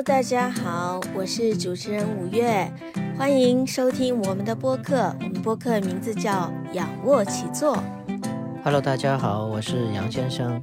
[0.00, 2.66] Hello，大家好，我是主持人五月，
[3.18, 5.14] 欢迎收听我们的播客。
[5.20, 7.76] 我们播客名字叫仰卧起坐。
[8.64, 10.58] Hello，大家好，我是杨先生，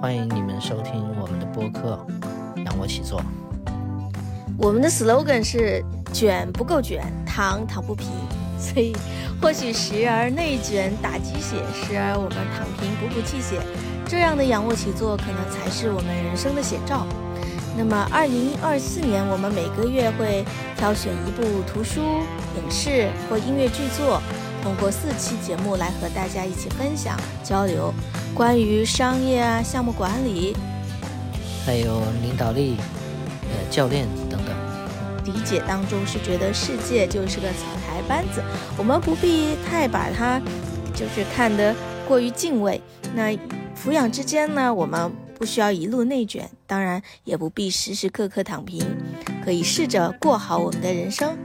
[0.00, 2.02] 欢迎你们收听我们的播客
[2.64, 3.20] 《仰卧起坐》。
[4.56, 8.08] 我们的 slogan 是卷不够卷，躺躺不平，
[8.58, 8.96] 所以
[9.38, 13.60] 或许时而内卷打鸡血，时而我们躺平补补气血，
[14.06, 17.06] 这样的仰卧起坐可能才是我们人生的写照。
[17.76, 20.44] 那么，二零二四年我们每个月会
[20.76, 22.00] 挑选一部图书、
[22.56, 24.20] 影视或音乐剧作，
[24.62, 27.92] 通过四期节目来和大家一起分享交流
[28.34, 30.54] 关于商业啊、项目管理、
[31.64, 32.76] 还有领导力、
[33.44, 34.54] 呃教练等等。
[35.24, 38.42] 理解当中是觉得世界就是个草台班子，
[38.76, 40.38] 我们不必太把它
[40.92, 41.74] 就是看得
[42.06, 42.80] 过于敬畏。
[43.14, 43.30] 那
[43.74, 45.10] 抚养之间呢，我们
[45.42, 48.80] 不需要一路内卷，当然也不必时时刻刻躺平，
[49.44, 51.36] 可以试着过好我们的人生。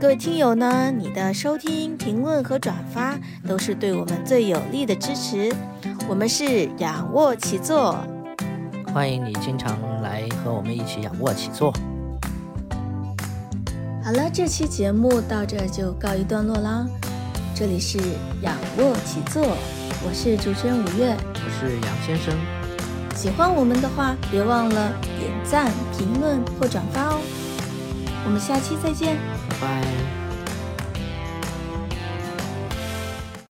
[0.00, 5.52] 各位听友呢，你的收听、评论和转发都是对我们最有力的支持。
[6.08, 7.98] 我们是仰卧起坐。
[8.94, 11.72] 欢迎你经常来和我们一起仰卧起坐。
[14.04, 16.86] 好了，这期节目到这儿就告一段落啦。
[17.52, 17.98] 这里是
[18.42, 19.42] 仰卧起坐，
[20.06, 21.16] 我是主持人五月。
[21.34, 22.61] 我是杨先生，
[23.14, 27.20] 喜欢我们的话，别忘了点赞、评论或转发哦。
[28.24, 29.16] 我们下期再见。
[29.48, 30.21] 拜拜。